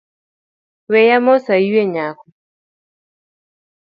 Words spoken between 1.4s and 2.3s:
ayue nyako